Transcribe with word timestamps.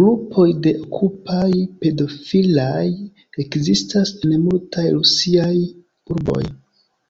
Grupoj 0.00 0.44
de 0.66 0.72
"Okupaj-pedofilaj" 0.84 2.86
ekzistas 3.48 4.16
en 4.32 4.40
multaj 4.48 4.90
rusiaj 4.98 5.54
urboj. 5.64 6.44